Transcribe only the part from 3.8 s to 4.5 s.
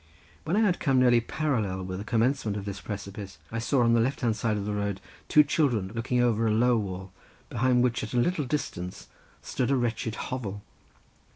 on the left hand